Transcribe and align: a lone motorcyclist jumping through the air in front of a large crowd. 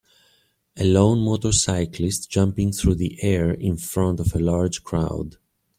a 0.77 0.83
lone 0.83 1.23
motorcyclist 1.23 2.27
jumping 2.27 2.71
through 2.71 2.95
the 2.95 3.21
air 3.21 3.51
in 3.53 3.77
front 3.77 4.19
of 4.19 4.33
a 4.33 4.39
large 4.39 4.83
crowd. 4.83 5.37